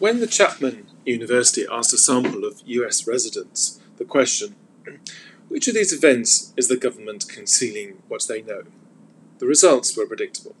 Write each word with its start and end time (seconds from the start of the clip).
When 0.00 0.20
the 0.20 0.26
Chapman 0.26 0.86
University 1.04 1.66
asked 1.70 1.92
a 1.92 1.98
sample 1.98 2.46
of 2.46 2.62
US 2.64 3.06
residents 3.06 3.80
the 3.98 4.06
question, 4.06 4.56
which 5.48 5.68
of 5.68 5.74
these 5.74 5.92
events 5.92 6.54
is 6.56 6.68
the 6.68 6.78
government 6.78 7.28
concealing 7.28 8.02
what 8.08 8.26
they 8.26 8.40
know? 8.40 8.62
The 9.40 9.46
results 9.46 9.94
were 9.94 10.06
predictable. 10.06 10.56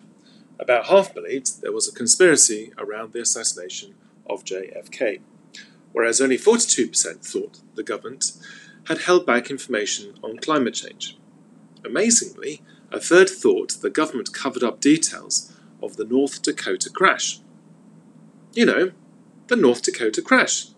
About 0.58 0.88
half 0.88 1.14
believed 1.14 1.62
there 1.62 1.72
was 1.72 1.88
a 1.88 1.94
conspiracy 1.94 2.74
around 2.76 3.14
the 3.14 3.22
assassination 3.22 3.94
of 4.28 4.44
JFK, 4.44 5.20
whereas 5.92 6.20
only 6.20 6.36
42% 6.36 7.24
thought 7.24 7.60
the 7.76 7.82
government 7.82 8.32
had 8.88 8.98
held 8.98 9.24
back 9.24 9.50
information 9.50 10.16
on 10.22 10.36
climate 10.36 10.74
change. 10.74 11.16
Amazingly, 11.82 12.60
a 12.92 13.00
third 13.00 13.30
thought 13.30 13.78
the 13.80 13.88
government 13.88 14.34
covered 14.34 14.62
up 14.62 14.82
details 14.82 15.50
of 15.82 15.96
the 15.96 16.04
North 16.04 16.42
Dakota 16.42 16.90
crash. 16.90 17.40
You 18.52 18.66
know, 18.66 18.92
the 19.50 19.56
North 19.56 19.82
Dakota 19.82 20.22
crash. 20.22 20.68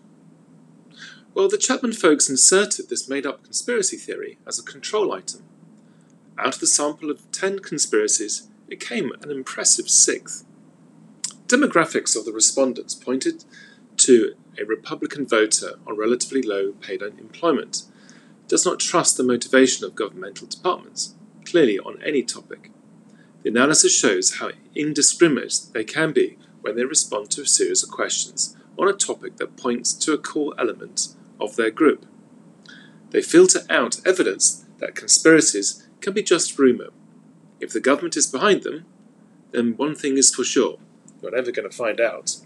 Well, 1.35 1.47
the 1.47 1.59
Chapman 1.59 1.93
folks 1.93 2.27
inserted 2.27 2.89
this 2.89 3.07
made 3.07 3.23
up 3.23 3.43
conspiracy 3.43 3.97
theory 3.97 4.39
as 4.47 4.57
a 4.57 4.63
control 4.63 5.13
item. 5.13 5.43
Out 6.39 6.55
of 6.55 6.59
the 6.59 6.65
sample 6.65 7.11
of 7.11 7.29
10 7.31 7.59
conspiracies, 7.59 8.47
it 8.67 8.79
came 8.79 9.11
an 9.21 9.29
impressive 9.29 9.89
sixth. 9.89 10.43
Demographics 11.45 12.17
of 12.17 12.25
the 12.25 12.33
respondents 12.33 12.95
pointed 12.95 13.45
to 13.97 14.33
a 14.59 14.65
Republican 14.65 15.27
voter 15.27 15.73
on 15.85 15.95
relatively 15.95 16.41
low 16.41 16.71
paid 16.71 17.03
employment, 17.03 17.83
does 18.47 18.65
not 18.65 18.79
trust 18.79 19.17
the 19.17 19.23
motivation 19.23 19.85
of 19.85 19.93
governmental 19.93 20.47
departments, 20.47 21.13
clearly 21.45 21.77
on 21.77 22.01
any 22.03 22.23
topic. 22.23 22.71
The 23.43 23.49
analysis 23.49 23.95
shows 23.95 24.37
how 24.39 24.49
indiscriminate 24.73 25.67
they 25.73 25.83
can 25.83 26.11
be 26.11 26.39
when 26.63 26.75
they 26.75 26.85
respond 26.85 27.29
to 27.29 27.41
a 27.41 27.45
series 27.45 27.83
of 27.83 27.91
questions 27.91 28.55
on 28.77 28.87
a 28.87 28.93
topic 28.93 29.35
that 29.37 29.57
points 29.57 29.93
to 29.93 30.13
a 30.13 30.17
core 30.17 30.53
element 30.57 31.09
of 31.39 31.55
their 31.55 31.69
group. 31.69 32.05
They 33.11 33.21
filter 33.21 33.59
out 33.69 34.01
evidence 34.07 34.65
that 34.79 34.95
conspiracies 34.95 35.87
can 36.01 36.13
be 36.13 36.23
just 36.23 36.57
rumour. 36.57 36.89
If 37.59 37.71
the 37.71 37.79
government 37.79 38.17
is 38.17 38.27
behind 38.27 38.63
them, 38.63 38.85
then 39.51 39.77
one 39.77 39.93
thing 39.93 40.17
is 40.17 40.33
for 40.33 40.43
sure 40.43 40.79
you're 41.21 41.31
never 41.31 41.51
going 41.51 41.69
to 41.69 41.75
find 41.75 42.01
out. 42.01 42.37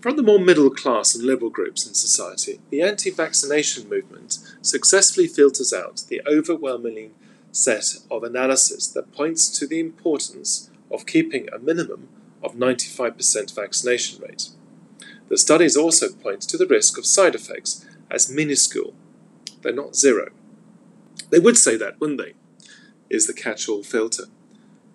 From 0.00 0.16
the 0.16 0.22
more 0.22 0.38
middle 0.38 0.70
class 0.70 1.14
and 1.14 1.24
liberal 1.24 1.50
groups 1.50 1.86
in 1.86 1.92
society, 1.92 2.60
the 2.70 2.80
anti 2.80 3.10
vaccination 3.10 3.88
movement 3.88 4.38
successfully 4.62 5.26
filters 5.26 5.72
out 5.72 6.04
the 6.08 6.22
overwhelming 6.26 7.12
set 7.52 7.96
of 8.10 8.22
analysis 8.22 8.86
that 8.88 9.12
points 9.12 9.50
to 9.58 9.66
the 9.66 9.78
importance 9.78 10.70
of 10.90 11.06
keeping 11.06 11.48
a 11.52 11.58
minimum 11.58 12.08
of 12.42 12.54
95% 12.54 13.54
vaccination 13.54 14.22
rate. 14.22 14.48
The 15.28 15.38
studies 15.38 15.76
also 15.76 16.08
point 16.10 16.42
to 16.42 16.56
the 16.56 16.66
risk 16.66 16.98
of 16.98 17.06
side 17.06 17.34
effects 17.34 17.86
as 18.10 18.30
minuscule. 18.30 18.94
They're 19.62 19.72
not 19.72 19.94
zero. 19.94 20.30
They 21.30 21.38
would 21.38 21.56
say 21.56 21.76
that, 21.76 22.00
wouldn't 22.00 22.20
they? 22.20 22.34
Is 23.08 23.26
the 23.26 23.32
catch 23.32 23.68
all 23.68 23.82
filter. 23.82 24.24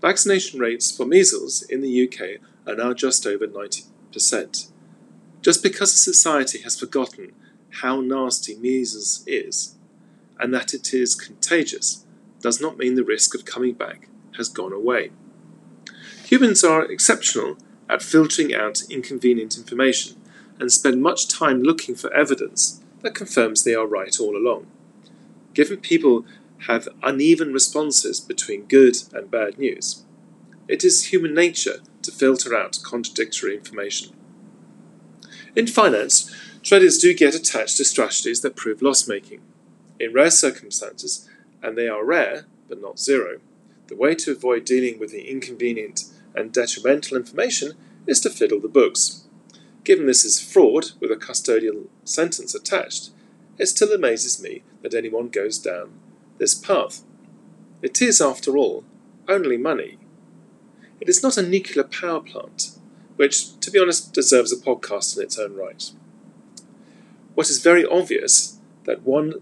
Vaccination 0.01 0.59
rates 0.59 0.95
for 0.95 1.05
measles 1.05 1.61
in 1.63 1.81
the 1.81 2.07
UK 2.07 2.41
are 2.67 2.75
now 2.75 2.93
just 2.93 3.25
over 3.25 3.47
90%. 3.47 4.71
Just 5.41 5.63
because 5.63 5.93
a 5.93 5.97
society 5.97 6.61
has 6.63 6.79
forgotten 6.79 7.33
how 7.81 8.01
nasty 8.01 8.55
measles 8.55 9.23
is 9.27 9.75
and 10.39 10.53
that 10.53 10.73
it 10.73 10.93
is 10.93 11.15
contagious 11.15 12.05
does 12.41 12.59
not 12.59 12.77
mean 12.77 12.95
the 12.95 13.03
risk 13.03 13.33
of 13.35 13.45
coming 13.45 13.73
back 13.73 14.09
has 14.37 14.49
gone 14.49 14.73
away. 14.73 15.11
Humans 16.25 16.63
are 16.63 16.83
exceptional 16.91 17.57
at 17.89 18.01
filtering 18.01 18.53
out 18.53 18.81
inconvenient 18.89 19.57
information 19.57 20.17
and 20.59 20.71
spend 20.71 21.01
much 21.01 21.27
time 21.27 21.61
looking 21.61 21.95
for 21.95 22.13
evidence 22.13 22.81
that 23.01 23.15
confirms 23.15 23.63
they 23.63 23.75
are 23.75 23.85
right 23.85 24.19
all 24.19 24.35
along. 24.35 24.67
Given 25.53 25.77
people 25.77 26.25
have 26.67 26.89
uneven 27.03 27.53
responses 27.53 28.19
between 28.19 28.65
good 28.65 28.97
and 29.13 29.29
bad 29.29 29.57
news, 29.57 30.03
it 30.67 30.83
is 30.83 31.05
human 31.05 31.33
nature 31.33 31.79
to 32.01 32.11
filter 32.11 32.55
out 32.55 32.79
contradictory 32.83 33.55
information. 33.55 34.15
In 35.55 35.67
finance, 35.67 36.33
traders 36.63 36.97
do 36.97 37.13
get 37.13 37.35
attached 37.35 37.77
to 37.77 37.85
strategies 37.85 38.41
that 38.41 38.55
prove 38.55 38.81
loss 38.81 39.07
making. 39.07 39.41
In 39.99 40.11
rare 40.11 40.31
circumstances, 40.31 41.29
and 41.61 41.77
they 41.77 41.87
are 41.87 42.03
rare 42.03 42.45
but 42.67 42.81
not 42.81 42.99
zero, 42.99 43.39
the 43.87 43.95
way 43.95 44.15
to 44.15 44.31
avoid 44.31 44.65
dealing 44.65 44.99
with 44.99 45.11
the 45.11 45.29
inconvenient 45.29 46.05
and 46.33 46.51
detrimental 46.51 47.17
information 47.17 47.73
is 48.07 48.19
to 48.21 48.29
fiddle 48.29 48.59
the 48.59 48.67
books. 48.67 49.25
Given 49.83 50.05
this 50.07 50.25
is 50.25 50.41
fraud 50.41 50.91
with 50.99 51.11
a 51.11 51.15
custodial 51.15 51.87
sentence 52.03 52.55
attached, 52.55 53.11
it 53.57 53.67
still 53.67 53.93
amazes 53.93 54.41
me 54.41 54.63
that 54.81 54.93
anyone 54.93 55.29
goes 55.29 55.59
down 55.59 55.93
this 56.37 56.53
path. 56.53 57.03
It 57.81 58.01
is, 58.01 58.19
after 58.19 58.57
all, 58.57 58.83
only 59.27 59.57
money. 59.57 59.97
It 60.99 61.07
is 61.07 61.23
not 61.23 61.37
a 61.37 61.41
nuclear 61.41 61.83
power 61.83 62.19
plant, 62.19 62.77
which, 63.15 63.59
to 63.59 63.71
be 63.71 63.79
honest, 63.79 64.13
deserves 64.13 64.51
a 64.51 64.57
podcast 64.57 65.15
in 65.15 65.23
its 65.23 65.37
own 65.37 65.55
right. 65.55 65.91
What 67.35 67.49
is 67.49 67.61
very 67.61 67.85
obvious 67.85 68.59
that 68.85 69.03
one, 69.03 69.35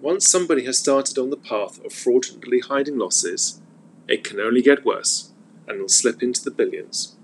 once 0.00 0.28
somebody 0.28 0.64
has 0.64 0.78
started 0.78 1.18
on 1.18 1.30
the 1.30 1.36
path 1.36 1.84
of 1.84 1.92
fraudulently 1.92 2.60
hiding 2.60 2.98
losses, 2.98 3.60
it 4.08 4.24
can 4.24 4.40
only 4.40 4.62
get 4.62 4.84
worse 4.84 5.30
and 5.66 5.80
will 5.80 5.88
slip 5.88 6.22
into 6.22 6.42
the 6.42 6.50
billions. 6.50 7.16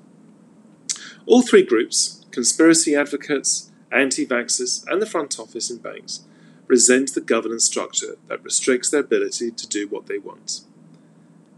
All 1.27 1.43
three 1.43 1.63
groups 1.63 2.25
conspiracy 2.31 2.95
advocates, 2.97 3.71
anti 3.93 4.27
vaxxers, 4.27 4.85
and 4.89 5.01
the 5.01 5.07
front 5.07 5.39
office 5.39 5.71
in 5.71 5.79
banks 5.79 6.25
resent 6.67 7.15
the 7.15 7.21
governance 7.21 7.65
structure 7.65 8.17
that 8.29 8.43
restricts 8.43 8.91
their 8.91 9.01
ability 9.01 9.51
to 9.51 9.69
do 9.69 9.87
what 9.87 10.07
they 10.07 10.19
want. 10.19 10.63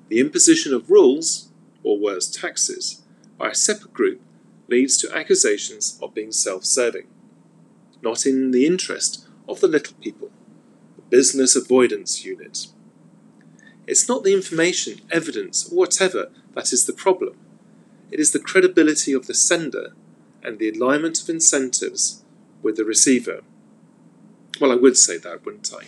The 0.09 0.21
imposition 0.21 0.75
of 0.75 0.91
rules, 0.91 1.51
or 1.83 1.99
worse, 1.99 2.29
taxes, 2.29 3.03
by 3.39 3.51
a 3.51 3.55
separate 3.55 3.93
group 3.93 4.21
leads 4.69 4.97
to 4.99 5.17
accusations 5.17 5.99
of 6.03 6.15
being 6.15 6.33
self 6.33 6.65
serving, 6.65 7.07
not 8.03 8.27
in 8.27 8.51
the 8.51 8.67
interest 8.67 9.27
of 9.49 9.61
the 9.61 9.69
little 9.69 9.95
people, 10.01 10.31
the 10.97 11.03
business 11.03 11.57
avoidance 11.57 12.25
unit. 12.25 12.67
It's 13.87 14.09
not 14.09 14.25
the 14.25 14.34
information, 14.34 15.00
evidence, 15.11 15.71
or 15.71 15.77
whatever 15.77 16.31
that 16.55 16.72
is 16.72 16.87
the 16.87 16.93
problem. 16.93 17.37
It 18.11 18.21
is 18.21 18.33
the 18.33 18.39
credibility 18.39 19.12
of 19.12 19.27
the 19.27 19.34
sender 19.34 19.93
and 20.43 20.59
the 20.59 20.71
alignment 20.71 21.21
of 21.22 21.28
incentives 21.28 22.22
with 22.62 22.77
the 22.77 22.84
receiver. 22.84 23.41
Well, 24.61 24.72
I 24.72 24.77
would 24.77 24.97
say 24.97 25.19
that, 25.19 25.45
wouldn't 25.45 25.72
I? 25.75 25.87